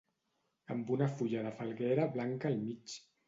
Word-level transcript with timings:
amb 0.75 0.89
una 0.95 1.09
fulla 1.19 1.43
de 1.47 1.51
falguera 1.59 2.09
blanca 2.17 2.51
al 2.53 2.59
mig 2.65 2.97